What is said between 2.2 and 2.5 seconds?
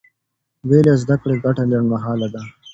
ده.